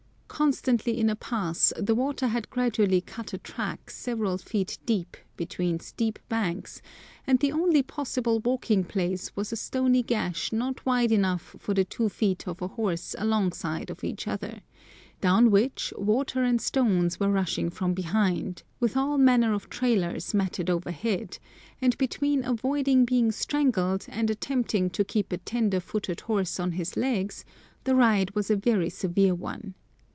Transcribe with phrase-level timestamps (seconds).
[0.41, 5.79] Constantly in a pass, the water had gradually cut a track several feet deep between
[5.79, 6.81] steep banks,
[7.27, 11.85] and the only possible walking place was a stony gash not wide enough for the
[11.85, 14.61] two feet of a horse alongside of each other,
[15.19, 20.71] down which water and stones were rushing from behind, with all manner of trailers matted
[20.71, 21.37] overhead,
[21.83, 26.97] and between avoiding being strangled and attempting to keep a tender footed horse on his
[26.97, 27.45] legs,
[27.83, 29.75] the ride was a very severe one.